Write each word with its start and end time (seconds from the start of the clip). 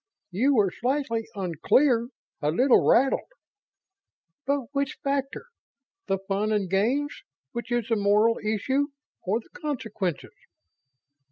"You 0.31 0.55
were 0.55 0.71
slightly 0.71 1.27
unclear 1.35 2.07
a 2.41 2.49
little 2.49 2.83
rattled? 2.83 3.29
But 4.47 4.61
which 4.73 4.97
factor 5.03 5.45
the 6.07 6.17
fun 6.17 6.51
and 6.51 6.67
games, 6.67 7.21
which 7.51 7.71
is 7.71 7.87
the 7.89 7.95
moral 7.95 8.39
issue, 8.43 8.87
or 9.21 9.41
the 9.41 9.49
consequences?" 9.49 10.33